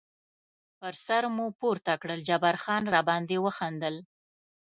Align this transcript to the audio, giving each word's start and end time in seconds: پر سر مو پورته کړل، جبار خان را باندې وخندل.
پر 0.79 0.93
سر 1.05 1.23
مو 1.35 1.45
پورته 1.59 1.93
کړل، 2.01 2.19
جبار 2.29 2.55
خان 2.63 2.83
را 2.93 3.01
باندې 3.09 3.35
وخندل. 3.45 3.95